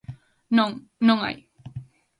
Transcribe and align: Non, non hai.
Non, 0.57 0.71
non 1.07 1.17
hai. 1.25 1.37